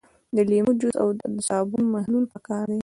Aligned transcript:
د 0.35 0.37
لیمو 0.49 0.71
جوس 0.79 0.95
او 1.03 1.09
د 1.19 1.21
صابون 1.47 1.83
محلول 1.95 2.25
پکار 2.33 2.65
دي. 2.71 2.79